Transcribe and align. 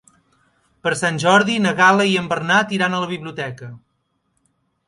Per 0.85 0.93
Sant 1.01 1.19
Jordi 1.25 1.59
na 1.65 1.75
Gal·la 1.81 2.09
i 2.13 2.17
en 2.23 2.31
Bernat 2.33 2.73
iran 2.79 2.97
a 2.97 3.03
la 3.05 3.11
biblioteca. 3.15 3.73